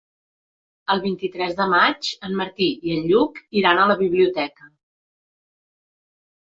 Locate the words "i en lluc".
2.91-3.39